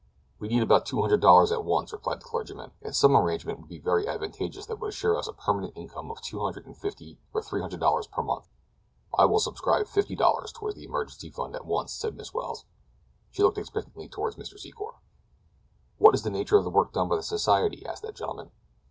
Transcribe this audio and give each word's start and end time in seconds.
"We 0.39 0.47
need 0.47 0.63
about 0.63 0.87
two 0.87 0.99
hundred 0.99 1.19
dollars 1.21 1.51
at 1.51 1.63
once," 1.63 1.93
replied 1.93 2.21
the 2.21 2.25
clergyman, 2.25 2.71
"and 2.81 2.95
some 2.95 3.15
arrangement 3.15 3.59
would 3.59 3.69
be 3.69 3.77
very 3.77 4.07
advantageous 4.07 4.65
that 4.65 4.79
would 4.79 4.87
assure 4.89 5.15
us 5.15 5.27
of 5.27 5.35
a 5.35 5.37
permanent 5.43 5.77
income 5.77 6.09
of 6.09 6.21
two 6.21 6.39
hundred 6.39 6.65
and 6.65 6.75
fifty 6.75 7.19
or 7.35 7.43
three 7.43 7.61
hundred 7.61 7.81
dollars 7.81 8.07
per 8.07 8.23
month." 8.23 8.49
"I 9.15 9.25
will 9.25 9.37
subscribe 9.39 9.85
fifty 9.85 10.15
dollars 10.15 10.51
toward 10.53 10.73
the 10.73 10.85
emergency 10.85 11.29
fund 11.29 11.55
at 11.55 11.67
once," 11.67 11.93
said 11.93 12.17
Miss 12.17 12.33
Welles. 12.33 12.65
She 13.29 13.43
looked 13.43 13.59
expectantly 13.59 14.07
toward 14.09 14.37
Mr. 14.37 14.59
Secor. 14.59 14.95
"What 15.99 16.15
is 16.15 16.23
the 16.23 16.31
nature 16.31 16.57
of 16.57 16.63
the 16.63 16.71
work 16.71 16.93
done 16.93 17.07
by 17.07 17.15
the 17.17 17.21
society?" 17.21 17.85
asked 17.85 18.01
that 18.01 18.15
gentleman. 18.15 18.49